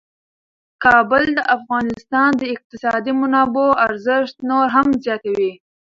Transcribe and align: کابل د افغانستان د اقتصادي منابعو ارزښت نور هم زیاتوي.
کابل 0.83 1.23
د 1.37 1.39
افغانستان 1.57 2.29
د 2.37 2.43
اقتصادي 2.53 3.13
منابعو 3.21 3.77
ارزښت 3.87 4.35
نور 4.49 4.65
هم 4.75 4.87
زیاتوي. 5.03 5.53